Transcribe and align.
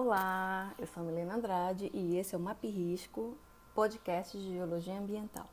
Olá, 0.00 0.72
eu 0.78 0.86
sou 0.86 1.02
Milena 1.02 1.34
Andrade 1.34 1.90
e 1.92 2.16
esse 2.18 2.32
é 2.32 2.38
o 2.38 2.40
Map 2.40 2.62
Risco, 2.62 3.36
podcast 3.74 4.38
de 4.38 4.52
Geologia 4.52 4.96
Ambiental. 4.96 5.50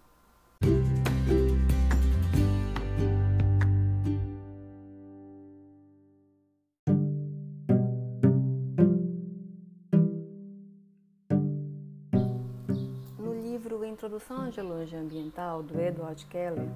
No 13.18 13.34
livro 13.34 13.84
Introdução 13.84 14.44
à 14.44 14.52
Geologia 14.52 15.00
Ambiental, 15.00 15.64
do 15.64 15.82
Edward 15.82 16.24
Keller, 16.28 16.70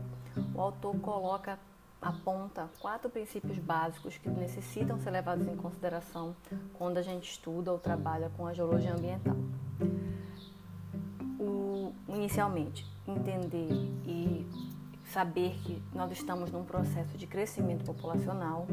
o 0.56 0.60
autor 0.60 1.00
coloca 1.02 1.60
aponta 2.02 2.70
quatro 2.80 3.10
princípios 3.10 3.58
básicos 3.60 4.18
que 4.18 4.30
necessitam 4.30 5.00
ser 5.00 5.12
levados 5.12 5.48
em 5.48 5.56
consideração 5.56 6.36
quando 6.74 6.98
a 6.98 7.02
gente 7.02 7.32
estuda 7.32 7.72
ou 7.72 7.78
trabalha 7.78 8.32
com 8.38 8.48
a 8.48 8.54
geologia 8.54 8.94
ambiental. 8.94 9.36
O, 11.40 11.94
inicialmente, 12.08 12.86
entender 13.08 13.70
e 14.06 14.48
saber 15.12 15.58
que 15.64 15.82
nós 15.94 16.12
estamos 16.12 16.52
num 16.52 16.64
processo 16.64 17.18
de 17.18 17.28
crescimento 17.28 17.84
populacional, 17.84 18.68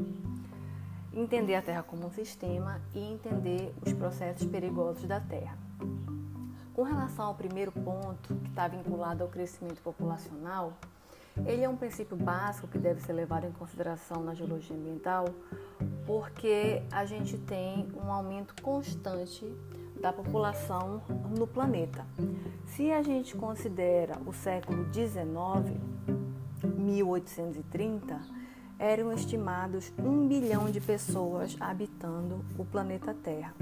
entender 1.13 1.55
a 1.55 1.63
Terra 1.63 1.83
como 1.83 2.07
um 2.07 2.11
sistema 2.11 2.81
e 2.95 2.99
entender 2.99 3.75
os 3.85 3.93
processos 3.93 4.47
perigosos 4.47 5.05
da 5.05 5.19
Terra. 5.19 5.57
Com 6.75 6.83
relação 6.83 7.27
ao 7.27 7.35
primeiro 7.35 7.73
ponto, 7.73 8.35
que 8.35 8.51
está 8.51 8.69
vinculado 8.69 9.23
ao 9.23 9.31
crescimento 9.31 9.81
populacional, 9.81 10.75
ele 11.45 11.63
é 11.63 11.69
um 11.69 11.77
princípio 11.77 12.17
básico 12.17 12.67
que 12.69 12.79
deve 12.79 13.01
ser 13.01 13.13
levado 13.13 13.47
em 13.47 13.53
consideração 13.53 14.23
na 14.23 14.35
geologia 14.35 14.77
ambiental, 14.77 15.27
porque 16.07 16.83
a 16.91 17.05
gente 17.05 17.37
tem 17.37 17.89
um 17.95 18.11
aumento 18.11 18.55
constante 18.63 19.45
da 20.01 20.13
população 20.13 21.03
no 21.37 21.47
planeta. 21.47 22.07
Se 22.65 22.93
a 22.93 23.03
gente 23.03 23.37
considera 23.37 24.19
o 24.25 24.33
século 24.33 24.87
XIX, 24.93 25.79
1830, 26.63 28.21
eram 28.79 29.13
estimados 29.13 29.93
um 29.99 30.27
bilhão 30.29 30.71
de 30.71 30.81
pessoas 30.81 31.57
habitando 31.61 32.45
o 32.59 32.65
planeta 32.65 33.15
Terra. 33.15 33.55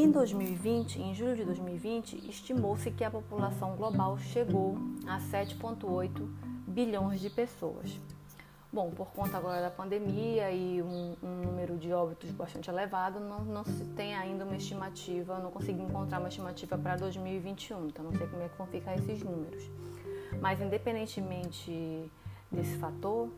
Em 0.00 0.12
2020, 0.12 1.02
em 1.02 1.12
julho 1.12 1.34
de 1.34 1.44
2020, 1.44 2.30
estimou-se 2.30 2.88
que 2.88 3.02
a 3.02 3.10
população 3.10 3.74
global 3.74 4.16
chegou 4.16 4.78
a 5.04 5.18
7,8 5.18 6.24
bilhões 6.68 7.20
de 7.20 7.28
pessoas. 7.28 7.98
Bom, 8.72 8.92
por 8.92 9.08
conta 9.08 9.36
agora 9.36 9.60
da 9.60 9.70
pandemia 9.70 10.52
e 10.52 10.80
um, 10.80 11.16
um 11.20 11.42
número 11.42 11.76
de 11.76 11.92
óbitos 11.92 12.30
bastante 12.30 12.70
elevado, 12.70 13.18
não, 13.18 13.40
não, 13.40 13.64
se 13.64 13.84
tem 13.96 14.14
ainda 14.14 14.44
uma 14.44 14.54
estimativa, 14.54 15.36
não 15.40 15.50
consegui 15.50 15.82
encontrar 15.82 16.20
uma 16.20 16.28
estimativa 16.28 16.78
para 16.78 16.94
2021, 16.94 17.88
então 17.88 18.04
não 18.04 18.12
sei 18.12 18.28
como 18.28 18.40
é 18.44 18.48
que 18.48 18.56
vão 18.56 18.68
ficar 18.68 18.94
esses 18.94 19.20
números. 19.24 19.68
Mas 20.40 20.60
independentemente 20.60 22.08
desse 22.52 22.76
fator, 22.76 23.28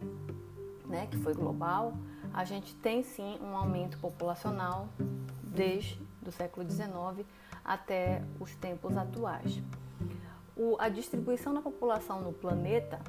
né, 0.85 1.09
que 1.11 1.17
foi 1.17 1.33
global, 1.33 1.95
a 2.35 2.45
gente 2.45 2.75
tem 2.75 3.03
sim 3.03 3.39
um 3.41 3.57
aumento 3.57 3.97
populacional 3.97 4.91
desde 5.43 6.10
do 6.31 6.33
século 6.33 6.69
XIX 6.69 7.27
até 7.65 8.23
os 8.39 8.55
tempos 8.55 8.97
atuais. 8.97 9.61
O, 10.57 10.77
a 10.79 10.89
distribuição 10.89 11.53
da 11.53 11.61
população 11.61 12.23
no 12.23 12.33
planeta 12.33 13.01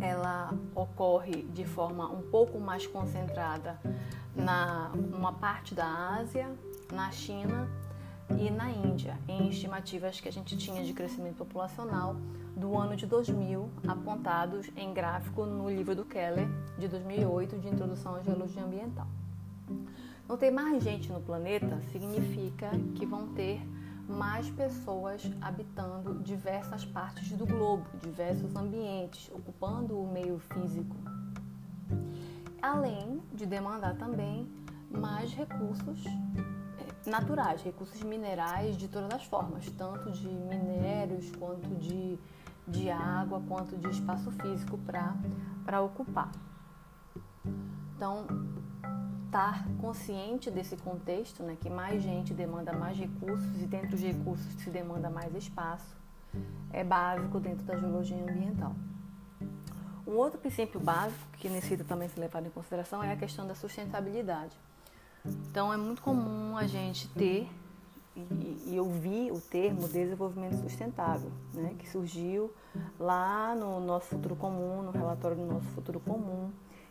ela 0.00 0.52
ocorre 0.74 1.42
de 1.42 1.64
forma 1.64 2.06
um 2.10 2.22
pouco 2.22 2.60
mais 2.60 2.86
concentrada 2.86 3.80
na 4.34 4.90
uma 4.94 5.32
parte 5.32 5.74
da 5.74 5.86
Ásia, 5.86 6.54
na 6.92 7.10
China 7.10 7.68
e 8.38 8.50
na 8.50 8.70
Índia, 8.70 9.18
em 9.26 9.48
estimativas 9.48 10.20
que 10.20 10.28
a 10.28 10.32
gente 10.32 10.56
tinha 10.58 10.84
de 10.84 10.92
crescimento 10.92 11.36
populacional 11.36 12.16
do 12.54 12.76
ano 12.76 12.96
de 12.96 13.06
2000, 13.06 13.70
apontados 13.86 14.68
em 14.76 14.92
gráfico 14.92 15.46
no 15.46 15.70
livro 15.70 15.94
do 15.94 16.04
Keller 16.04 16.48
de 16.78 16.88
2008 16.88 17.58
de 17.58 17.68
Introdução 17.68 18.16
à 18.16 18.22
Geologia 18.22 18.62
Ambiental. 18.62 19.06
Não 20.28 20.36
ter 20.36 20.50
mais 20.50 20.82
gente 20.82 21.12
no 21.12 21.20
planeta 21.20 21.80
significa 21.92 22.70
que 22.96 23.06
vão 23.06 23.28
ter 23.28 23.60
mais 24.08 24.50
pessoas 24.50 25.22
habitando 25.40 26.14
diversas 26.22 26.84
partes 26.84 27.30
do 27.32 27.46
globo, 27.46 27.86
diversos 28.02 28.54
ambientes, 28.56 29.30
ocupando 29.32 30.00
o 30.00 30.12
meio 30.12 30.38
físico. 30.38 30.96
Além 32.60 33.22
de 33.32 33.46
demandar 33.46 33.96
também 33.96 34.48
mais 34.90 35.32
recursos 35.32 36.04
eh, 36.06 37.08
naturais, 37.08 37.62
recursos 37.62 38.02
minerais 38.02 38.76
de 38.76 38.88
todas 38.88 39.12
as 39.12 39.24
formas, 39.24 39.68
tanto 39.70 40.10
de 40.10 40.26
minérios 40.26 41.30
quanto 41.36 41.68
de, 41.76 42.18
de 42.66 42.90
água, 42.90 43.42
quanto 43.46 43.76
de 43.76 43.88
espaço 43.90 44.30
físico 44.32 44.78
para 45.64 45.80
ocupar. 45.80 46.32
Então, 47.94 48.26
estar 49.26 49.66
consciente 49.80 50.50
desse 50.50 50.76
contexto, 50.76 51.42
né, 51.42 51.56
que 51.60 51.68
mais 51.68 52.02
gente 52.02 52.32
demanda 52.32 52.72
mais 52.72 52.96
recursos 52.96 53.60
e 53.60 53.66
dentro 53.66 53.90
dos 53.90 54.00
recursos 54.00 54.46
se 54.62 54.70
demanda 54.70 55.10
mais 55.10 55.34
espaço, 55.34 55.96
é 56.72 56.82
básico 56.82 57.38
dentro 57.38 57.64
da 57.64 57.76
geologia 57.76 58.16
ambiental. 58.22 58.74
Um 60.06 60.12
outro 60.12 60.38
princípio 60.38 60.78
básico 60.78 61.20
que 61.38 61.48
necessita 61.48 61.82
também 61.84 62.08
ser 62.08 62.20
levado 62.20 62.46
em 62.46 62.50
consideração 62.50 63.02
é 63.02 63.12
a 63.12 63.16
questão 63.16 63.46
da 63.46 63.54
sustentabilidade. 63.54 64.56
Então, 65.24 65.72
é 65.72 65.76
muito 65.76 66.00
comum 66.00 66.56
a 66.56 66.66
gente 66.66 67.08
ter 67.08 67.48
e, 68.16 68.78
ouvir 68.78 69.30
o 69.30 69.40
termo 69.40 69.88
desenvolvimento 69.88 70.56
sustentável, 70.62 71.30
né, 71.52 71.74
que 71.78 71.88
surgiu 71.88 72.50
lá 72.98 73.54
no 73.54 73.80
nosso 73.80 74.06
futuro 74.06 74.36
comum, 74.36 74.82
no 74.82 74.90
relatório 74.90 75.36
do 75.36 75.44
nosso 75.44 75.66
futuro 75.68 76.00
comum, 76.00 76.50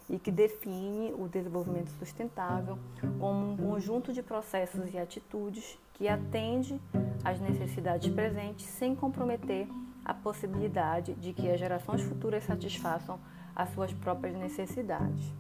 e 0.09 0.19
que 0.19 0.31
define 0.31 1.13
o 1.17 1.27
desenvolvimento 1.27 1.89
sustentável 1.97 2.77
como 3.19 3.51
um 3.51 3.57
conjunto 3.57 4.13
de 4.13 4.21
processos 4.21 4.93
e 4.93 4.97
atitudes 4.97 5.77
que 5.93 6.07
atende 6.07 6.79
às 7.23 7.39
necessidades 7.39 8.11
presentes 8.13 8.65
sem 8.65 8.95
comprometer 8.95 9.67
a 10.03 10.13
possibilidade 10.13 11.13
de 11.15 11.33
que 11.33 11.49
as 11.49 11.59
gerações 11.59 12.01
futuras 12.01 12.43
satisfaçam 12.43 13.19
as 13.55 13.69
suas 13.69 13.91
próprias 13.93 14.35
necessidades. 14.35 15.33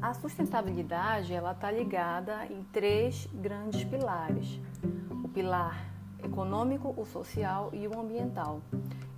A 0.00 0.14
sustentabilidade 0.14 1.32
ela 1.34 1.52
está 1.52 1.70
ligada 1.70 2.46
em 2.46 2.62
três 2.72 3.28
grandes 3.34 3.84
pilares: 3.84 4.60
o 5.22 5.28
pilar 5.28 5.92
econômico, 6.24 6.94
o 6.96 7.04
social 7.04 7.70
e 7.72 7.86
o 7.86 8.00
ambiental. 8.00 8.60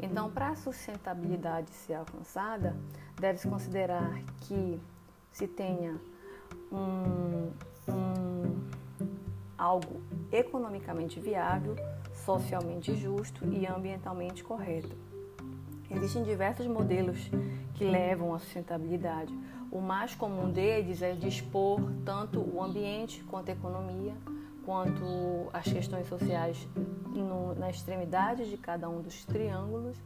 Então, 0.04 0.30
para 0.30 0.50
a 0.50 0.54
sustentabilidade 0.54 1.70
ser 1.70 1.94
alcançada, 1.94 2.76
deve-se 3.18 3.48
considerar 3.48 4.20
que 4.42 4.78
se 5.32 5.48
tenha 5.48 5.98
um, 6.70 7.50
um, 7.88 8.60
algo 9.56 10.02
economicamente 10.30 11.18
viável, 11.18 11.74
socialmente 12.12 12.94
justo 12.94 13.46
e 13.46 13.66
ambientalmente 13.66 14.44
correto. 14.44 14.94
Existem 15.90 16.22
diversos 16.22 16.66
modelos 16.66 17.30
que 17.74 17.84
levam 17.84 18.34
à 18.34 18.38
sustentabilidade. 18.38 19.34
O 19.72 19.80
mais 19.80 20.14
comum 20.14 20.50
deles 20.50 21.00
é 21.00 21.14
dispor 21.14 21.80
tanto 22.04 22.40
o 22.40 22.62
ambiente 22.62 23.24
quanto 23.24 23.48
a 23.48 23.52
economia, 23.52 24.12
quanto 24.64 25.48
as 25.52 25.64
questões 25.64 26.08
sociais 26.08 26.68
no, 27.08 27.54
na 27.54 27.70
extremidade 27.70 28.48
de 28.48 28.56
cada 28.56 28.88
um 28.88 29.00
dos 29.00 29.24
triângulos 29.24 29.96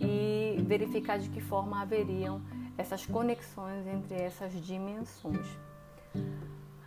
e 0.00 0.56
verificar 0.66 1.18
de 1.18 1.28
que 1.28 1.40
forma 1.40 1.80
haveriam 1.80 2.40
essas 2.76 3.04
conexões 3.04 3.86
entre 3.86 4.14
essas 4.14 4.52
dimensões. 4.52 5.46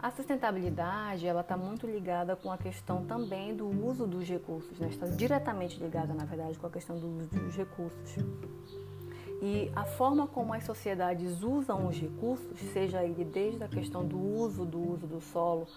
A 0.03 0.11
sustentabilidade 0.11 1.25
ela 1.25 1.41
está 1.41 1.55
muito 1.55 1.87
ligada 1.87 2.35
com 2.35 2.51
a 2.51 2.57
questão 2.57 3.05
também 3.05 3.55
do 3.55 3.67
uso 3.67 4.05
dos 4.05 4.27
recursos, 4.27 4.77
né? 4.77 4.89
está 4.89 5.07
diretamente 5.07 5.79
ligada, 5.79 6.13
na 6.13 6.25
verdade, 6.25 6.59
com 6.59 6.67
a 6.67 6.69
questão 6.69 6.97
do 6.97 7.07
uso 7.07 7.29
dos 7.29 7.55
recursos. 7.55 8.17
E 9.41 9.71
a 9.75 9.85
forma 9.85 10.27
como 10.27 10.53
as 10.53 10.65
sociedades 10.65 11.41
usam 11.41 11.87
os 11.87 11.97
recursos, 11.97 12.59
seja 12.73 13.03
ele 13.03 13.23
desde 13.23 13.63
a 13.63 13.67
questão 13.67 14.05
do 14.05 14.17
uso 14.17 14.65
do 14.65 14.91
uso 14.91 15.07
do 15.07 15.21
solo 15.21 15.67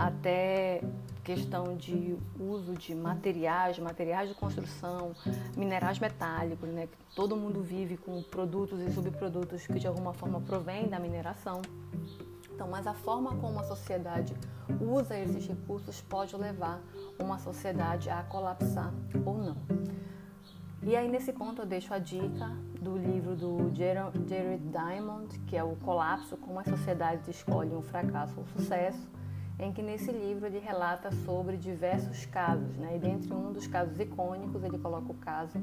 até 0.00 0.80
questão 1.22 1.76
de 1.76 2.16
uso 2.38 2.72
de 2.72 2.94
materiais, 2.94 3.78
materiais 3.78 4.30
de 4.30 4.34
construção, 4.34 5.12
minerais 5.54 5.98
metálicos, 5.98 6.70
né? 6.70 6.88
Todo 7.14 7.36
mundo 7.36 7.62
vive 7.62 7.98
com 7.98 8.22
produtos 8.22 8.80
e 8.80 8.90
subprodutos 8.90 9.66
que 9.66 9.78
de 9.78 9.86
alguma 9.86 10.14
forma 10.14 10.40
provêm 10.40 10.88
da 10.88 10.98
mineração. 10.98 11.60
Então, 12.50 12.66
mas 12.68 12.86
a 12.86 12.94
forma 12.94 13.36
como 13.36 13.60
a 13.60 13.64
sociedade 13.64 14.34
usa 14.80 15.18
esses 15.18 15.46
recursos 15.46 16.00
pode 16.00 16.34
levar 16.34 16.80
uma 17.18 17.38
sociedade 17.38 18.08
a 18.08 18.22
colapsar 18.22 18.92
ou 19.26 19.36
não. 19.36 19.56
E 20.82 20.96
aí 20.96 21.10
nesse 21.10 21.30
ponto 21.30 21.60
eu 21.60 21.66
deixo 21.66 21.92
a 21.92 21.98
dica 21.98 22.48
do 22.80 22.96
livro 22.96 23.36
do 23.36 23.70
Jared 23.74 24.64
Diamond, 24.70 25.38
que 25.40 25.58
é 25.58 25.62
o 25.62 25.76
Colapso, 25.76 26.38
como 26.38 26.58
as 26.58 26.66
sociedades 26.66 27.28
escolhem 27.28 27.76
o 27.76 27.82
fracasso 27.82 28.32
ou 28.38 28.44
o 28.44 28.48
sucesso 28.48 29.19
em 29.60 29.72
que 29.72 29.82
nesse 29.82 30.10
livro 30.10 30.46
ele 30.46 30.58
relata 30.58 31.10
sobre 31.24 31.56
diversos 31.56 32.24
casos, 32.26 32.76
né? 32.76 32.96
e 32.96 32.98
dentre 32.98 33.32
um 33.32 33.52
dos 33.52 33.66
casos 33.66 33.98
icônicos 34.00 34.62
ele 34.64 34.78
coloca 34.78 35.12
o 35.12 35.14
caso 35.14 35.62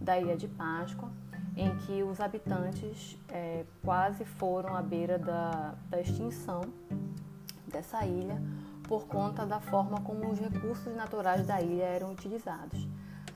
da 0.00 0.18
Ilha 0.18 0.36
de 0.36 0.48
Páscoa, 0.48 1.10
em 1.56 1.74
que 1.78 2.02
os 2.02 2.20
habitantes 2.20 3.16
é, 3.28 3.64
quase 3.82 4.24
foram 4.24 4.76
à 4.76 4.82
beira 4.82 5.18
da, 5.18 5.74
da 5.88 6.00
extinção 6.00 6.60
dessa 7.66 8.04
ilha 8.04 8.40
por 8.86 9.06
conta 9.06 9.44
da 9.46 9.60
forma 9.60 10.00
como 10.02 10.30
os 10.30 10.38
recursos 10.38 10.94
naturais 10.94 11.46
da 11.46 11.60
ilha 11.60 11.84
eram 11.84 12.12
utilizados. 12.12 12.86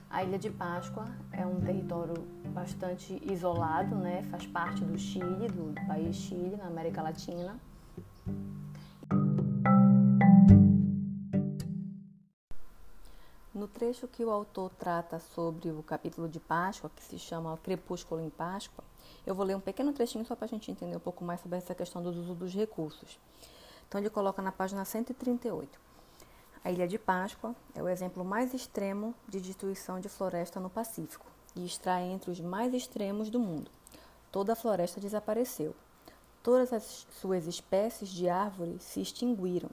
A 0.09 0.23
Ilha 0.23 0.37
de 0.37 0.49
Páscoa 0.49 1.05
é 1.31 1.45
um 1.45 1.59
território 1.61 2.15
bastante 2.53 3.21
isolado, 3.23 3.95
né? 3.95 4.23
faz 4.29 4.45
parte 4.45 4.83
do 4.83 4.97
Chile, 4.97 5.47
do 5.47 5.73
país 5.87 6.15
Chile, 6.15 6.57
na 6.57 6.67
América 6.67 7.01
Latina. 7.01 7.57
Trecho 13.71 14.07
que 14.07 14.23
o 14.23 14.29
autor 14.29 14.69
trata 14.77 15.19
sobre 15.19 15.71
o 15.71 15.81
capítulo 15.81 16.29
de 16.29 16.39
Páscoa, 16.39 16.91
que 16.95 17.01
se 17.01 17.17
chama 17.17 17.57
Crepúsculo 17.57 18.21
em 18.21 18.29
Páscoa, 18.29 18.83
eu 19.25 19.33
vou 19.33 19.45
ler 19.45 19.55
um 19.55 19.59
pequeno 19.59 19.93
trechinho 19.93 20.25
só 20.25 20.35
para 20.35 20.45
a 20.45 20.47
gente 20.47 20.69
entender 20.69 20.95
um 20.95 20.99
pouco 20.99 21.23
mais 21.23 21.39
sobre 21.41 21.57
essa 21.57 21.73
questão 21.73 22.01
do 22.01 22.09
uso 22.09 22.35
dos 22.35 22.53
recursos. 22.53 23.19
Então, 23.87 23.99
ele 23.99 24.09
coloca 24.09 24.41
na 24.41 24.51
página 24.51 24.85
138. 24.85 25.79
A 26.63 26.71
Ilha 26.71 26.87
de 26.87 26.99
Páscoa 26.99 27.55
é 27.73 27.81
o 27.81 27.89
exemplo 27.89 28.23
mais 28.23 28.53
extremo 28.53 29.15
de 29.27 29.41
destruição 29.41 29.99
de 29.99 30.07
floresta 30.07 30.59
no 30.59 30.69
Pacífico 30.69 31.25
e 31.55 31.65
está 31.65 32.01
entre 32.01 32.29
os 32.29 32.39
mais 32.39 32.73
extremos 32.73 33.29
do 33.29 33.39
mundo. 33.39 33.71
Toda 34.31 34.53
a 34.53 34.55
floresta 34.55 34.99
desapareceu. 34.99 35.75
Todas 36.43 36.71
as 36.71 37.07
suas 37.19 37.47
espécies 37.47 38.09
de 38.09 38.29
árvores 38.29 38.83
se 38.83 39.01
extinguiram. 39.01 39.69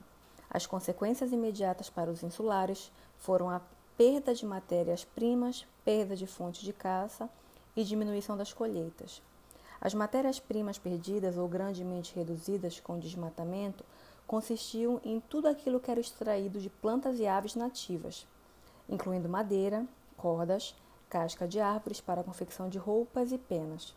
As 0.50 0.66
consequências 0.66 1.30
imediatas 1.30 1.90
para 1.90 2.10
os 2.10 2.22
insulares 2.22 2.90
foram 3.18 3.50
a 3.50 3.60
perda 3.98 4.32
de 4.32 4.46
matérias-primas, 4.46 5.66
perda 5.84 6.14
de 6.14 6.24
fontes 6.24 6.62
de 6.62 6.72
caça 6.72 7.28
e 7.74 7.82
diminuição 7.82 8.36
das 8.36 8.52
colheitas. 8.52 9.20
As 9.80 9.92
matérias-primas 9.92 10.78
perdidas 10.78 11.36
ou 11.36 11.48
grandemente 11.48 12.14
reduzidas 12.14 12.78
com 12.78 12.96
desmatamento 12.96 13.84
consistiam 14.24 15.00
em 15.04 15.18
tudo 15.18 15.48
aquilo 15.48 15.80
que 15.80 15.90
era 15.90 15.98
extraído 15.98 16.60
de 16.60 16.70
plantas 16.70 17.18
e 17.18 17.26
aves 17.26 17.56
nativas, 17.56 18.24
incluindo 18.88 19.28
madeira, 19.28 19.84
cordas, 20.16 20.76
casca 21.10 21.48
de 21.48 21.58
árvores 21.58 22.00
para 22.00 22.20
a 22.20 22.24
confecção 22.24 22.68
de 22.68 22.78
roupas 22.78 23.32
e 23.32 23.38
penas. 23.38 23.92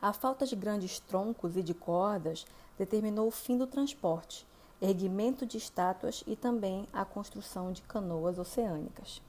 A 0.00 0.14
falta 0.14 0.46
de 0.46 0.56
grandes 0.56 1.00
troncos 1.00 1.54
e 1.54 1.62
de 1.62 1.74
cordas 1.74 2.46
determinou 2.78 3.28
o 3.28 3.30
fim 3.30 3.58
do 3.58 3.66
transporte, 3.66 4.46
erguimento 4.80 5.46
de 5.46 5.56
estátuas 5.56 6.22
e 6.26 6.36
também 6.36 6.86
a 6.92 7.04
construção 7.04 7.72
de 7.72 7.82
canoas 7.82 8.38
oceânicas. 8.38 9.22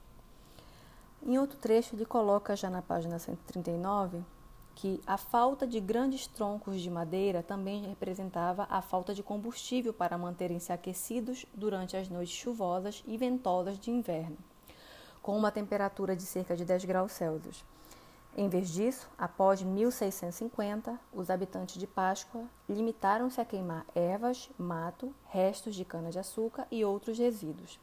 Em 1.26 1.38
outro 1.38 1.58
trecho, 1.58 1.96
ele 1.96 2.06
coloca 2.06 2.56
já 2.56 2.70
na 2.70 2.82
página 2.82 3.18
139 3.20 4.24
que 4.76 5.02
a 5.08 5.18
falta 5.18 5.66
de 5.66 5.80
grandes 5.80 6.28
troncos 6.28 6.80
de 6.80 6.90
madeira 6.90 7.42
também 7.42 7.88
representava 7.88 8.68
a 8.70 8.80
falta 8.80 9.12
de 9.12 9.24
combustível 9.24 9.92
para 9.92 10.20
manterem-se 10.20 10.72
aquecidos 10.72 11.48
durante 11.52 11.98
as 11.98 12.08
noites 12.10 12.36
chuvosas 12.36 13.04
e 13.08 13.18
ventosas 13.18 13.80
de 13.80 13.90
inverno, 13.90 14.38
com 15.20 15.36
uma 15.36 15.52
temperatura 15.52 16.16
de 16.16 16.22
cerca 16.22 16.56
de 16.56 16.64
10 16.64 16.86
graus 16.86 17.12
Celsius. 17.14 17.66
Em 18.40 18.48
vez 18.48 18.70
disso, 18.70 19.10
após 19.18 19.64
1650, 19.64 21.00
os 21.12 21.32
habitantes 21.32 21.80
de 21.80 21.88
Páscoa 21.88 22.44
limitaram-se 22.70 23.42
a 23.42 23.46
queimar 23.46 23.84
ervas, 23.96 24.48
mato, 24.60 25.12
restos 25.26 25.74
de 25.74 25.84
cana-de-açúcar 25.84 26.68
e 26.70 26.86
outros 26.86 27.18
resíduos. 27.18 27.80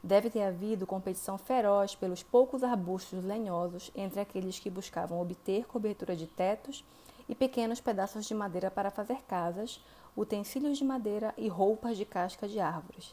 Deve 0.00 0.30
ter 0.30 0.42
havido 0.42 0.86
competição 0.86 1.36
feroz 1.36 1.96
pelos 1.96 2.22
poucos 2.22 2.62
arbustos 2.62 3.24
lenhosos 3.24 3.90
entre 3.96 4.20
aqueles 4.20 4.60
que 4.60 4.70
buscavam 4.70 5.20
obter 5.20 5.66
cobertura 5.66 6.14
de 6.14 6.28
tetos 6.28 6.84
e 7.28 7.34
pequenos 7.34 7.80
pedaços 7.80 8.26
de 8.26 8.34
madeira 8.34 8.70
para 8.70 8.92
fazer 8.92 9.24
casas, 9.26 9.84
utensílios 10.16 10.78
de 10.78 10.84
madeira 10.84 11.34
e 11.36 11.48
roupas 11.48 11.96
de 11.96 12.04
casca 12.04 12.46
de 12.46 12.60
árvores. 12.60 13.12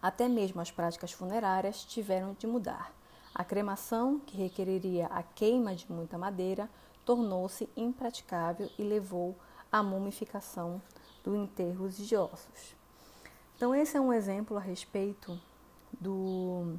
Até 0.00 0.28
mesmo 0.28 0.62
as 0.62 0.70
práticas 0.70 1.12
funerárias 1.12 1.84
tiveram 1.84 2.34
de 2.38 2.46
mudar. 2.46 2.90
A 3.34 3.42
cremação, 3.42 4.20
que 4.20 4.36
requeriria 4.36 5.06
a 5.06 5.22
queima 5.22 5.74
de 5.74 5.90
muita 5.90 6.16
madeira, 6.16 6.70
tornou-se 7.04 7.68
impraticável 7.76 8.70
e 8.78 8.82
levou 8.82 9.36
à 9.72 9.82
mumificação 9.82 10.80
do 11.24 11.34
enterro 11.34 11.88
de 11.88 12.16
ossos. 12.16 12.76
Então, 13.56 13.74
esse 13.74 13.96
é 13.96 14.00
um 14.00 14.12
exemplo 14.12 14.56
a 14.56 14.60
respeito 14.60 15.38
do, 16.00 16.76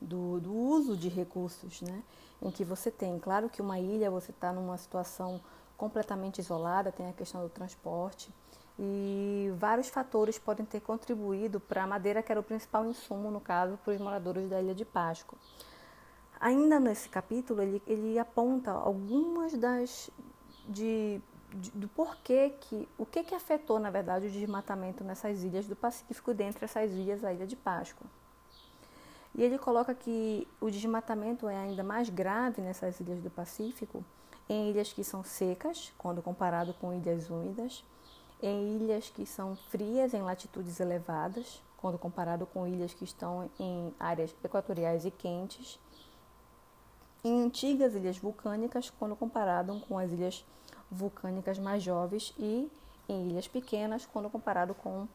do, 0.00 0.40
do 0.40 0.54
uso 0.54 0.96
de 0.96 1.08
recursos, 1.08 1.82
né? 1.82 2.02
em 2.40 2.50
que 2.50 2.64
você 2.64 2.90
tem, 2.90 3.18
claro 3.18 3.48
que 3.48 3.62
uma 3.62 3.78
ilha 3.78 4.10
você 4.10 4.30
está 4.30 4.52
numa 4.52 4.76
situação 4.76 5.40
completamente 5.76 6.38
isolada, 6.38 6.92
tem 6.92 7.08
a 7.08 7.12
questão 7.12 7.42
do 7.42 7.48
transporte 7.48 8.30
e 8.78 9.50
vários 9.56 9.88
fatores 9.88 10.38
podem 10.38 10.66
ter 10.66 10.80
contribuído 10.80 11.58
para 11.58 11.84
a 11.84 11.86
madeira, 11.86 12.22
que 12.22 12.30
era 12.30 12.40
o 12.40 12.44
principal 12.44 12.84
insumo, 12.84 13.30
no 13.30 13.40
caso, 13.40 13.78
para 13.78 13.94
os 13.94 14.00
moradores 14.00 14.48
da 14.50 14.60
Ilha 14.60 14.74
de 14.74 14.84
Páscoa. 14.84 15.38
Ainda 16.38 16.78
nesse 16.78 17.08
capítulo, 17.08 17.62
ele, 17.62 17.82
ele 17.86 18.18
aponta 18.18 18.70
algumas 18.70 19.54
das. 19.54 20.10
De, 20.68 21.20
de, 21.54 21.70
do 21.70 21.88
porquê 21.88 22.54
que. 22.60 22.86
O 22.98 23.06
que, 23.06 23.24
que 23.24 23.34
afetou, 23.34 23.78
na 23.78 23.88
verdade, 23.88 24.26
o 24.26 24.30
desmatamento 24.30 25.02
nessas 25.02 25.42
ilhas 25.42 25.66
do 25.66 25.74
Pacífico, 25.74 26.34
dentre 26.34 26.66
essas 26.66 26.90
ilhas, 26.90 27.24
a 27.24 27.32
Ilha 27.32 27.46
de 27.46 27.56
Páscoa. 27.56 28.06
E 29.34 29.42
ele 29.42 29.58
coloca 29.58 29.94
que 29.94 30.46
o 30.60 30.70
desmatamento 30.70 31.48
é 31.48 31.56
ainda 31.56 31.82
mais 31.82 32.10
grave 32.10 32.60
nessas 32.60 33.00
ilhas 33.00 33.22
do 33.22 33.30
Pacífico, 33.30 34.04
em 34.48 34.70
ilhas 34.70 34.92
que 34.92 35.02
são 35.02 35.22
secas, 35.22 35.92
quando 35.96 36.22
comparado 36.22 36.74
com 36.74 36.92
ilhas 36.92 37.28
úmidas, 37.28 37.84
em 38.42 38.76
ilhas 38.76 39.08
que 39.08 39.24
são 39.24 39.56
frias 39.56 40.12
em 40.14 40.22
latitudes 40.22 40.80
elevadas, 40.80 41.62
quando 41.76 41.98
comparado 41.98 42.46
com 42.46 42.66
ilhas 42.66 42.92
que 42.92 43.04
estão 43.04 43.50
em 43.58 43.94
áreas 43.98 44.34
equatoriais 44.42 45.04
e 45.04 45.10
quentes, 45.10 45.78
em 47.24 47.42
antigas 47.42 47.94
ilhas 47.94 48.18
vulcânicas, 48.18 48.90
quando 48.90 49.16
comparado 49.16 49.80
com 49.88 49.98
as 49.98 50.12
ilhas 50.12 50.44
vulcânicas 50.90 51.58
mais 51.58 51.82
jovens 51.82 52.34
e 52.38 52.70
em 53.08 53.30
ilhas 53.30 53.48
pequenas, 53.48 54.06
quando 54.06 54.30
comparado 54.30 54.74
com, 54.74 55.08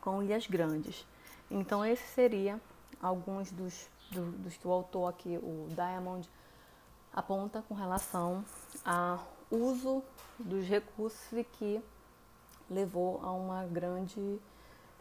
com 0.00 0.22
ilhas 0.22 0.46
grandes. 0.46 1.06
Então, 1.50 1.84
esse 1.84 2.06
seria 2.08 2.60
alguns 3.02 3.50
dos, 3.50 3.88
do, 4.10 4.30
dos 4.32 4.56
que 4.56 4.66
o 4.66 4.72
autor 4.72 5.08
aqui, 5.08 5.36
o 5.36 5.66
Diamond, 5.74 6.28
aponta 7.12 7.62
com 7.62 7.74
relação 7.74 8.44
ao 8.84 9.26
uso 9.50 10.02
dos 10.38 10.66
recursos 10.66 11.32
e 11.32 11.42
que 11.42 11.82
levou 12.70 13.20
a 13.22 13.32
uma 13.32 13.64
grande, 13.64 14.38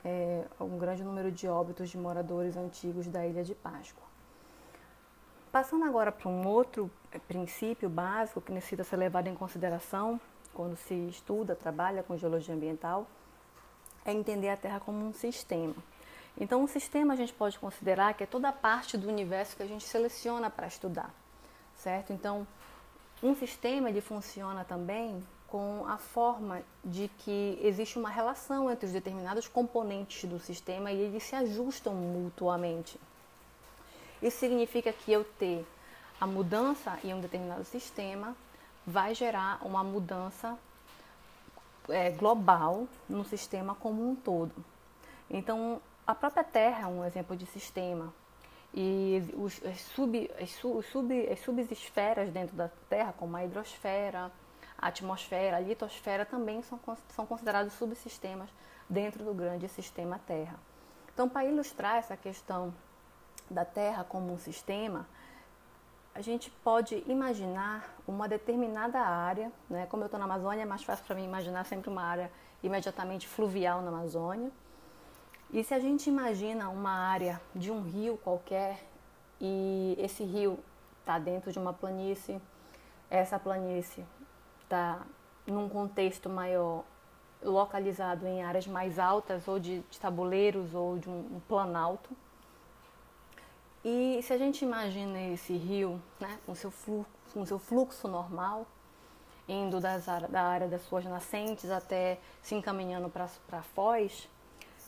é, 0.04 0.44
um 0.60 0.78
grande 0.78 1.04
número 1.04 1.32
de 1.32 1.48
óbitos 1.48 1.90
de 1.90 1.98
moradores 1.98 2.58
antigos 2.58 3.08
da 3.08 3.26
Ilha 3.26 3.44
de 3.44 3.54
Páscoa. 3.54 4.04
Passando 5.52 5.86
agora 5.86 6.12
para 6.12 6.30
um 6.30 6.48
outro 6.48 6.90
é, 7.12 7.20
princípio 7.20 7.90
básico 7.90 8.42
que 8.42 8.52
necessita 8.52 8.84
ser 8.84 8.98
levado 8.98 9.28
em 9.28 9.36
consideração 9.36 10.20
quando 10.54 10.76
se 10.76 10.94
estuda, 11.08 11.56
trabalha 11.56 12.04
com 12.04 12.18
geologia 12.18 12.54
ambiental, 12.54 13.08
é 14.04 14.12
entender 14.12 14.50
a 14.50 14.58
Terra 14.58 14.80
como 14.80 15.06
um 15.06 15.14
sistema. 15.14 15.76
Então, 16.38 16.64
um 16.64 16.68
sistema 16.68 17.14
a 17.14 17.18
gente 17.18 17.34
pode 17.34 17.60
considerar 17.60 18.14
que 18.14 18.24
é 18.24 18.28
toda 18.28 18.50
a 18.50 18.54
parte 18.54 18.98
do 18.98 19.08
universo 19.08 19.56
que 19.56 19.64
a 19.64 19.68
gente 19.68 19.84
seleciona 19.84 20.50
para 20.50 20.68
estudar, 20.68 21.14
certo? 21.76 22.14
Então, 22.14 22.48
um 23.22 23.36
sistema 23.36 23.90
ele 23.90 24.02
funciona 24.02 24.64
também 24.64 25.22
com 25.50 25.86
a 25.88 25.98
forma 25.98 26.62
de 26.84 27.10
que 27.20 27.60
existe 27.62 27.98
uma 27.98 28.10
relação 28.10 28.70
entre 28.70 28.86
os 28.86 28.92
determinados 28.92 29.48
componentes 29.48 30.30
do 30.30 30.40
sistema 30.40 30.92
e 30.92 31.00
eles 31.00 31.24
se 31.24 31.36
ajustam 31.36 31.94
mutuamente. 31.94 33.00
Isso 34.22 34.38
significa 34.38 34.94
que 34.94 35.12
eu 35.12 35.24
ter 35.24 35.66
a 36.20 36.28
mudança 36.28 37.00
em 37.04 37.14
um 37.14 37.22
determinado 37.22 37.64
sistema 37.64 38.36
vai 38.86 39.16
gerar 39.16 39.60
uma 39.66 39.84
mudança 39.84 40.58
é, 41.88 42.12
global 42.12 42.88
no 43.08 43.24
sistema 43.24 43.74
como 43.76 44.08
um 44.08 44.16
todo. 44.16 44.54
Então, 45.30 45.82
a 46.06 46.14
própria 46.14 46.44
Terra 46.44 46.84
é 46.84 46.88
um 46.88 47.06
exemplo 47.06 47.36
de 47.36 47.46
sistema. 47.46 48.14
E 48.74 49.24
os, 49.36 49.64
as, 49.66 49.80
sub, 49.82 50.30
as, 50.40 50.50
sub, 50.52 51.30
as 51.30 51.40
subesferas 51.40 52.30
dentro 52.30 52.56
da 52.56 52.70
Terra, 52.90 53.14
como 53.18 53.36
a 53.36 53.44
hidrosfera, 53.44 54.32
a 54.82 54.88
atmosfera, 54.88 55.58
a 55.58 55.60
litosfera, 55.60 56.26
também 56.26 56.62
são, 56.64 56.80
são 57.10 57.26
considerados 57.26 57.74
subsistemas 57.74 58.50
dentro 58.90 59.24
do 59.24 59.34
grande 59.34 59.68
sistema 59.68 60.20
Terra. 60.26 60.58
Então, 61.14 61.28
para 61.28 61.46
ilustrar 61.46 61.98
essa 61.98 62.16
questão 62.16 62.74
da 63.50 63.66
Terra 63.66 64.04
como 64.04 64.32
um 64.32 64.38
sistema, 64.38 65.06
a 66.16 66.22
gente 66.22 66.50
pode 66.50 67.04
imaginar 67.08 67.96
uma 68.08 68.28
determinada 68.28 69.00
área, 69.00 69.52
né? 69.70 69.86
como 69.88 70.04
eu 70.04 70.06
estou 70.08 70.20
na 70.20 70.26
Amazônia, 70.26 70.64
é 70.64 70.66
mais 70.66 70.84
fácil 70.84 71.06
para 71.06 71.16
mim 71.16 71.26
imaginar 71.26 71.66
sempre 71.66 71.90
uma 71.90 72.04
área 72.04 72.32
imediatamente 72.64 73.28
fluvial 73.28 73.82
na 73.82 73.90
Amazônia. 73.90 74.52
E 75.52 75.64
se 75.64 75.74
a 75.74 75.80
gente 75.80 76.10
imagina 76.10 76.70
uma 76.70 76.92
área 76.92 77.42
de 77.56 77.72
um 77.72 77.82
rio 77.82 78.18
qualquer 78.18 78.84
e 79.42 79.96
esse 80.00 80.24
rio 80.24 80.60
está 81.00 81.18
dentro 81.18 81.52
de 81.52 81.60
uma 81.60 81.74
planície, 81.74 82.42
essa 83.10 83.40
planície 83.40 84.06
está 84.70 85.02
num 85.48 85.68
contexto 85.68 86.30
maior, 86.30 86.84
localizado 87.42 88.28
em 88.28 88.44
áreas 88.44 88.68
mais 88.68 89.00
altas, 89.00 89.48
ou 89.48 89.60
de, 89.60 89.80
de 89.90 90.00
tabuleiros, 90.00 90.76
ou 90.76 91.00
de 91.00 91.10
um, 91.10 91.38
um 91.38 91.42
planalto. 91.48 92.12
E 93.84 94.20
se 94.22 94.32
a 94.32 94.38
gente 94.38 94.64
imagina 94.64 95.20
esse 95.20 95.54
rio 95.54 96.00
né, 96.20 96.38
com, 96.46 96.54
seu 96.54 96.70
fluxo, 96.70 97.10
com 97.34 97.46
seu 97.46 97.58
fluxo 97.58 98.08
normal, 98.08 98.68
indo 99.48 99.80
das, 99.80 100.06
da 100.06 100.44
área 100.44 100.68
das 100.68 100.84
suas 100.84 101.04
nascentes 101.06 101.72
até 101.72 102.20
se 102.44 102.54
encaminhando 102.54 103.10
para 103.10 103.28
a 103.54 103.62
foz, 103.64 104.30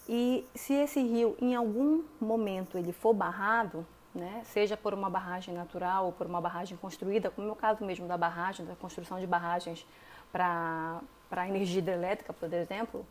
e 0.07 0.45
se 0.53 0.73
esse 0.73 1.01
rio 1.01 1.35
em 1.41 1.55
algum 1.55 2.03
momento 2.19 2.77
ele 2.77 2.91
for 2.91 3.13
barrado, 3.13 3.85
né, 4.13 4.41
seja 4.45 4.75
por 4.75 4.93
uma 4.93 5.09
barragem 5.09 5.53
natural 5.53 6.07
ou 6.07 6.11
por 6.11 6.27
uma 6.27 6.41
barragem 6.41 6.77
construída, 6.77 7.31
como 7.31 7.47
é 7.47 7.51
o 7.51 7.55
caso 7.55 7.83
mesmo 7.83 8.07
da 8.07 8.17
barragem, 8.17 8.65
da 8.65 8.75
construção 8.75 9.19
de 9.19 9.27
barragens 9.27 9.85
para 10.31 11.01
energia 11.47 11.79
hidrelétrica, 11.79 12.33
por 12.33 12.51
exemplo, 12.51 13.05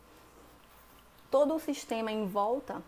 todo 1.29 1.55
o 1.55 1.59
sistema 1.59 2.11
em 2.11 2.27
volta 2.27 2.81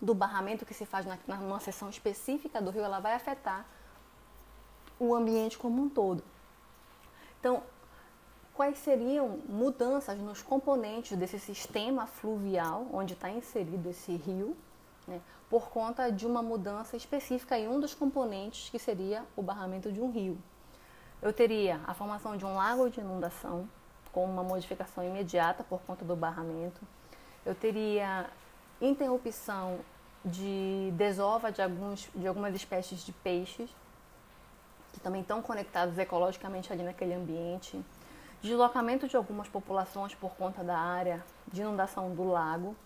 do 0.00 0.14
barramento 0.14 0.66
que 0.66 0.74
se 0.74 0.86
faz 0.86 1.06
na, 1.06 1.18
numa 1.26 1.60
seção 1.60 1.88
específica 1.88 2.60
do 2.60 2.70
rio, 2.70 2.82
ela 2.82 3.00
vai 3.00 3.14
afetar 3.14 3.66
o 4.98 5.14
ambiente 5.14 5.58
como 5.58 5.82
um 5.82 5.88
todo. 5.88 6.22
Então, 7.40 7.62
quais 8.54 8.78
seriam 8.78 9.40
mudanças 9.48 10.18
nos 10.18 10.40
componentes 10.40 11.16
desse 11.16 11.38
sistema 11.38 12.06
fluvial 12.06 12.86
onde 12.92 13.14
está 13.14 13.28
inserido 13.28 13.90
esse 13.90 14.12
rio, 14.16 14.56
né, 15.06 15.20
por 15.48 15.68
conta 15.68 16.10
de 16.10 16.26
uma 16.26 16.42
mudança 16.42 16.96
específica 16.96 17.58
em 17.58 17.68
um 17.68 17.80
dos 17.80 17.94
componentes 17.94 18.70
que 18.70 18.78
seria 18.78 19.24
o 19.36 19.42
barramento 19.42 19.92
de 19.92 20.00
um 20.00 20.10
rio. 20.10 20.38
Eu 21.22 21.32
teria 21.32 21.80
a 21.86 21.94
formação 21.94 22.36
de 22.36 22.44
um 22.44 22.54
lago 22.54 22.90
de 22.90 23.00
inundação, 23.00 23.68
com 24.12 24.24
uma 24.24 24.42
modificação 24.42 25.02
imediata 25.02 25.64
por 25.64 25.80
conta 25.82 26.04
do 26.04 26.14
barramento. 26.14 26.80
Eu 27.44 27.54
teria 27.54 28.30
interrupção 28.80 29.80
de 30.24 30.90
desova 30.94 31.52
de, 31.52 31.60
alguns, 31.60 32.08
de 32.14 32.26
algumas 32.26 32.54
espécies 32.54 33.04
de 33.04 33.12
peixes, 33.12 33.68
que 34.92 35.00
também 35.00 35.20
estão 35.20 35.42
conectados 35.42 35.98
ecologicamente 35.98 36.72
ali 36.72 36.82
naquele 36.82 37.14
ambiente. 37.14 37.82
Deslocamento 38.40 39.08
de 39.08 39.16
algumas 39.16 39.48
populações 39.48 40.14
por 40.14 40.34
conta 40.36 40.62
da 40.62 40.78
área 40.78 41.24
de 41.52 41.62
inundação 41.62 42.14
do 42.14 42.24
lago. 42.24 42.76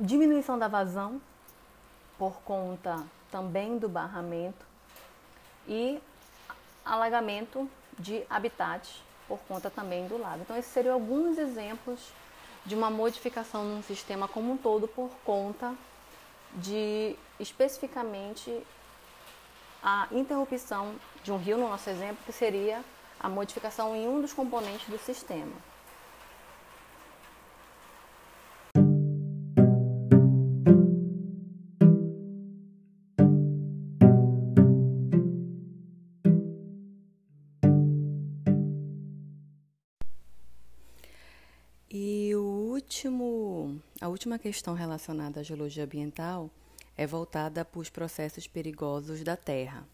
Diminuição 0.00 0.58
da 0.58 0.68
vazão 0.68 1.20
por 2.18 2.40
conta 2.42 3.04
também 3.30 3.78
do 3.78 3.88
barramento. 3.88 4.66
E 5.66 6.00
alagamento 6.84 7.68
de 7.98 8.24
habitats 8.30 9.02
por 9.26 9.38
conta 9.40 9.68
também 9.68 10.06
do 10.06 10.16
lago. 10.16 10.40
Então, 10.42 10.56
esses 10.56 10.72
seriam 10.72 10.94
alguns 10.94 11.36
exemplos 11.36 12.12
de 12.64 12.74
uma 12.74 12.90
modificação 12.90 13.64
num 13.64 13.82
sistema 13.82 14.26
como 14.26 14.52
um 14.52 14.56
todo 14.56 14.88
por 14.88 15.10
conta 15.24 15.74
de 16.54 17.14
especificamente 17.38 18.62
a 19.82 20.08
interrupção 20.10 20.94
de 21.22 21.30
um 21.30 21.36
rio, 21.36 21.58
no 21.58 21.68
nosso 21.68 21.88
exemplo, 21.90 22.18
que 22.24 22.32
seria 22.32 22.82
a 23.20 23.28
modificação 23.28 23.94
em 23.94 24.08
um 24.08 24.20
dos 24.20 24.32
componentes 24.32 24.88
do 24.88 24.98
sistema. 24.98 25.52
Última 44.18 44.36
questão 44.36 44.74
relacionada 44.74 45.38
à 45.38 45.42
geologia 45.44 45.84
ambiental 45.84 46.50
é 46.96 47.06
voltada 47.06 47.64
para 47.64 47.78
os 47.78 47.88
processos 47.88 48.48
perigosos 48.48 49.22
da 49.22 49.36
Terra. 49.36 49.86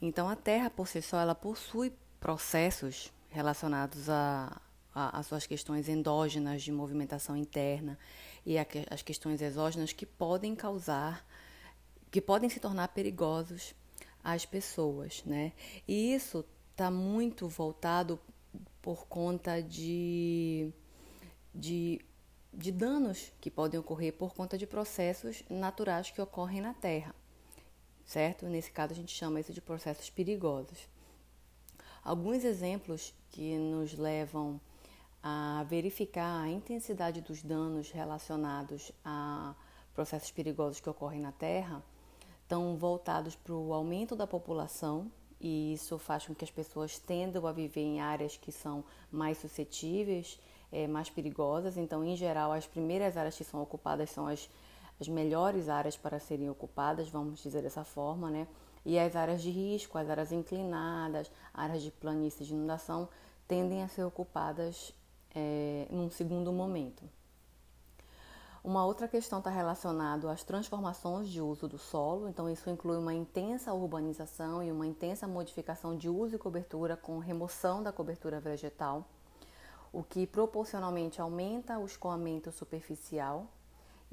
Então, 0.00 0.28
a 0.28 0.36
Terra, 0.36 0.70
por 0.70 0.86
si 0.86 1.02
só, 1.02 1.18
ela 1.18 1.34
possui 1.34 1.92
processos 2.20 3.12
relacionados 3.28 4.08
a, 4.08 4.60
a, 4.94 5.18
a 5.18 5.22
suas 5.24 5.48
questões 5.48 5.88
endógenas 5.88 6.62
de 6.62 6.70
movimentação 6.70 7.36
interna 7.36 7.98
e 8.46 8.56
a, 8.56 8.64
as 8.88 9.02
questões 9.02 9.42
exógenas 9.42 9.92
que 9.92 10.06
podem 10.06 10.54
causar, 10.54 11.26
que 12.08 12.20
podem 12.20 12.48
se 12.48 12.60
tornar 12.60 12.86
perigosos 12.88 13.74
às 14.22 14.46
pessoas, 14.46 15.24
né? 15.26 15.52
E 15.88 16.14
isso 16.14 16.44
está 16.70 16.88
muito 16.88 17.48
voltado 17.48 18.16
por 18.80 19.08
conta 19.08 19.60
de, 19.60 20.70
de 21.52 22.00
de 22.56 22.72
danos 22.72 23.30
que 23.38 23.50
podem 23.50 23.78
ocorrer 23.78 24.14
por 24.14 24.34
conta 24.34 24.56
de 24.56 24.66
processos 24.66 25.44
naturais 25.50 26.10
que 26.10 26.20
ocorrem 26.20 26.62
na 26.62 26.72
Terra, 26.72 27.14
certo? 28.04 28.46
Nesse 28.46 28.70
caso, 28.70 28.94
a 28.94 28.96
gente 28.96 29.12
chama 29.14 29.38
isso 29.38 29.52
de 29.52 29.60
processos 29.60 30.08
perigosos. 30.08 30.88
Alguns 32.02 32.44
exemplos 32.44 33.12
que 33.30 33.58
nos 33.58 33.92
levam 33.94 34.58
a 35.22 35.66
verificar 35.68 36.40
a 36.40 36.48
intensidade 36.48 37.20
dos 37.20 37.42
danos 37.42 37.90
relacionados 37.90 38.90
a 39.04 39.54
processos 39.92 40.30
perigosos 40.30 40.80
que 40.80 40.88
ocorrem 40.88 41.20
na 41.20 41.32
Terra 41.32 41.82
estão 42.42 42.76
voltados 42.76 43.34
para 43.36 43.52
o 43.52 43.74
aumento 43.74 44.16
da 44.16 44.26
população 44.26 45.10
e 45.38 45.74
isso 45.74 45.98
faz 45.98 46.26
com 46.26 46.34
que 46.34 46.44
as 46.44 46.50
pessoas 46.50 46.98
tendam 46.98 47.46
a 47.46 47.52
viver 47.52 47.82
em 47.82 48.00
áreas 48.00 48.36
que 48.36 48.52
são 48.52 48.84
mais 49.10 49.36
suscetíveis 49.38 50.38
é, 50.76 50.86
mais 50.86 51.08
perigosas. 51.08 51.78
Então, 51.78 52.04
em 52.04 52.14
geral, 52.14 52.52
as 52.52 52.66
primeiras 52.66 53.16
áreas 53.16 53.34
que 53.34 53.44
são 53.44 53.62
ocupadas 53.62 54.10
são 54.10 54.26
as, 54.26 54.50
as 55.00 55.08
melhores 55.08 55.70
áreas 55.70 55.96
para 55.96 56.18
serem 56.18 56.50
ocupadas, 56.50 57.08
vamos 57.08 57.42
dizer 57.42 57.62
dessa 57.62 57.82
forma, 57.82 58.30
né? 58.30 58.46
E 58.84 58.98
as 58.98 59.16
áreas 59.16 59.40
de 59.40 59.50
risco, 59.50 59.96
as 59.96 60.08
áreas 60.08 60.32
inclinadas, 60.32 61.30
áreas 61.52 61.82
de 61.82 61.90
planície 61.90 62.44
de 62.44 62.52
inundação, 62.52 63.08
tendem 63.48 63.82
a 63.82 63.88
ser 63.88 64.04
ocupadas 64.04 64.92
é, 65.34 65.86
num 65.90 66.10
segundo 66.10 66.52
momento. 66.52 67.02
Uma 68.62 68.84
outra 68.84 69.08
questão 69.08 69.38
está 69.38 69.48
relacionada 69.48 70.30
às 70.30 70.42
transformações 70.42 71.28
de 71.28 71.40
uso 71.40 71.66
do 71.66 71.78
solo, 71.78 72.28
então 72.28 72.50
isso 72.50 72.68
inclui 72.68 72.98
uma 72.98 73.14
intensa 73.14 73.72
urbanização 73.72 74.62
e 74.62 74.70
uma 74.70 74.86
intensa 74.86 75.26
modificação 75.26 75.96
de 75.96 76.08
uso 76.08 76.34
e 76.34 76.38
cobertura 76.38 76.96
com 76.96 77.18
remoção 77.18 77.82
da 77.82 77.92
cobertura 77.92 78.40
vegetal 78.40 79.08
o 79.96 80.04
que 80.04 80.26
proporcionalmente 80.26 81.22
aumenta 81.22 81.78
o 81.78 81.86
escoamento 81.86 82.52
superficial 82.52 83.50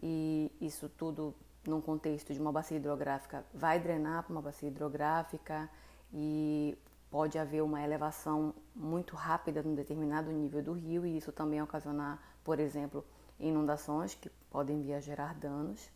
e 0.01 0.49
isso 0.61 0.87
tudo 0.87 1.35
num 1.67 1.81
contexto 1.81 2.33
de 2.33 2.39
uma 2.39 2.53
bacia 2.53 2.77
hidrográfica 2.77 3.45
vai 3.53 3.81
drenar 3.81 4.23
para 4.23 4.31
uma 4.31 4.41
bacia 4.41 4.69
hidrográfica 4.69 5.69
e 6.13 6.77
pode 7.11 7.37
haver 7.37 7.61
uma 7.61 7.81
elevação 7.81 8.55
muito 8.73 9.13
rápida 9.13 9.61
num 9.61 9.75
determinado 9.75 10.31
nível 10.31 10.63
do 10.63 10.71
rio 10.71 11.05
e 11.05 11.17
isso 11.17 11.33
também 11.33 11.61
ocasionar, 11.61 12.17
por 12.45 12.61
exemplo, 12.61 13.03
inundações 13.37 14.15
que 14.15 14.29
podem 14.49 14.81
vir 14.81 14.93
a 14.93 15.01
gerar 15.01 15.35
danos. 15.35 15.91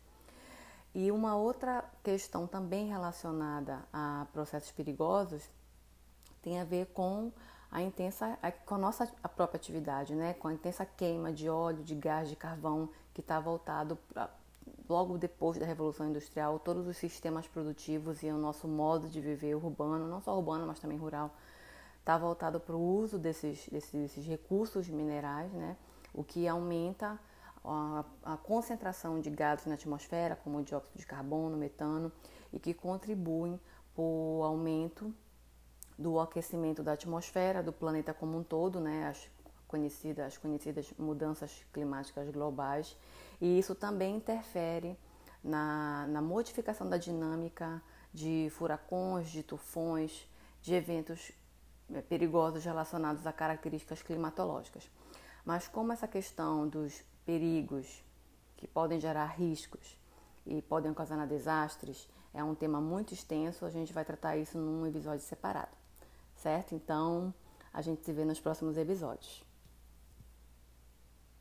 E 0.94 1.10
uma 1.10 1.34
outra 1.34 1.82
questão 2.02 2.46
também 2.46 2.88
relacionada 2.88 3.88
a 3.90 4.26
processos 4.34 4.70
perigosos 4.70 5.48
tem 6.42 6.60
a 6.60 6.64
ver 6.64 6.88
com 6.92 7.32
a 7.70 7.82
intensa 7.82 8.38
com 8.64 8.74
a 8.74 8.78
nossa 8.78 9.10
a 9.22 9.28
própria 9.28 9.58
atividade, 9.58 10.14
né? 10.14 10.34
Com 10.34 10.48
a 10.48 10.52
intensa 10.52 10.86
queima 10.86 11.32
de 11.32 11.48
óleo, 11.48 11.82
de 11.82 11.94
gás, 11.94 12.28
de 12.28 12.36
carvão 12.36 12.88
que 13.12 13.20
está 13.20 13.38
voltado 13.38 13.96
pra, 14.08 14.30
logo 14.88 15.18
depois 15.18 15.58
da 15.58 15.66
revolução 15.66 16.08
industrial, 16.08 16.58
todos 16.58 16.86
os 16.86 16.96
sistemas 16.96 17.46
produtivos 17.46 18.22
e 18.22 18.28
o 18.28 18.38
nosso 18.38 18.66
modo 18.66 19.08
de 19.08 19.20
viver 19.20 19.54
urbano, 19.54 20.08
não 20.08 20.20
só 20.20 20.36
urbano, 20.36 20.66
mas 20.66 20.78
também 20.78 20.96
rural, 20.96 21.34
está 22.00 22.16
voltado 22.16 22.58
para 22.58 22.74
o 22.74 22.80
uso 22.80 23.18
desses, 23.18 23.68
desses, 23.68 23.92
desses, 23.92 24.24
recursos 24.24 24.88
minerais, 24.88 25.52
né? 25.52 25.76
O 26.14 26.24
que 26.24 26.48
aumenta 26.48 27.18
a, 27.62 28.04
a 28.24 28.36
concentração 28.38 29.20
de 29.20 29.28
gases 29.28 29.66
na 29.66 29.74
atmosfera, 29.74 30.36
como 30.36 30.58
o 30.58 30.62
dióxido 30.62 30.98
de 30.98 31.06
carbono, 31.06 31.56
metano, 31.56 32.10
e 32.50 32.58
que 32.58 32.72
contribuem 32.72 33.60
para 33.94 34.02
o 34.02 34.42
aumento 34.42 35.14
do 35.98 36.20
aquecimento 36.20 36.82
da 36.82 36.92
atmosfera, 36.92 37.62
do 37.62 37.72
planeta 37.72 38.14
como 38.14 38.38
um 38.38 38.42
todo, 38.42 38.78
né, 38.78 39.08
as 39.08 39.28
conhecidas, 39.66 40.26
as 40.26 40.38
conhecidas 40.38 40.92
mudanças 40.98 41.66
climáticas 41.72 42.30
globais, 42.30 42.96
e 43.40 43.58
isso 43.58 43.74
também 43.74 44.16
interfere 44.16 44.96
na, 45.42 46.06
na 46.08 46.22
modificação 46.22 46.88
da 46.88 46.96
dinâmica 46.96 47.82
de 48.12 48.48
furacões, 48.52 49.28
de 49.28 49.42
tufões, 49.42 50.26
de 50.62 50.74
eventos 50.74 51.32
eh, 51.92 52.00
perigosos 52.02 52.64
relacionados 52.64 53.26
a 53.26 53.32
características 53.32 54.02
climatológicas. 54.02 54.90
Mas 55.44 55.68
como 55.68 55.92
essa 55.92 56.08
questão 56.08 56.66
dos 56.66 57.02
perigos 57.24 58.02
que 58.56 58.66
podem 58.66 59.00
gerar 59.00 59.26
riscos 59.26 59.98
e 60.46 60.62
podem 60.62 60.90
ocasionar 60.90 61.26
desastres 61.26 62.08
é 62.34 62.42
um 62.42 62.54
tema 62.54 62.80
muito 62.80 63.14
extenso, 63.14 63.64
a 63.64 63.70
gente 63.70 63.92
vai 63.92 64.04
tratar 64.04 64.36
isso 64.36 64.58
num 64.58 64.86
episódio 64.86 65.24
separado, 65.24 65.76
certo? 66.38 66.74
Então, 66.74 67.34
a 67.72 67.82
gente 67.82 68.04
se 68.04 68.12
vê 68.12 68.24
nos 68.24 68.40
próximos 68.40 68.76
episódios. 68.76 69.44